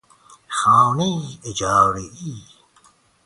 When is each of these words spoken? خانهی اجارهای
خانهی 0.47 1.39
اجارهای 1.43 2.41